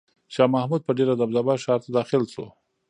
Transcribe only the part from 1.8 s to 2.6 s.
ته داخل شو.